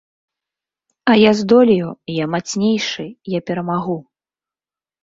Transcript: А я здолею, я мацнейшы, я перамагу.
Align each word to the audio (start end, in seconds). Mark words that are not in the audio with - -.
А 1.11 1.17
я 1.19 1.31
здолею, 1.41 1.91
я 2.15 2.25
мацнейшы, 2.33 3.05
я 3.37 3.47
перамагу. 3.53 3.99